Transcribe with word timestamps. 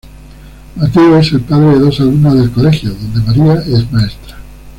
Mateo 0.77 1.19
es 1.19 1.31
el 1.31 1.41
padre 1.41 1.73
de 1.75 1.79
dos 1.79 1.99
alumnas 1.99 2.33
del 2.33 2.51
colegio 2.51 2.89
donde 2.89 3.21
María 3.21 3.53
es 3.67 3.91
maestra. 3.91 4.35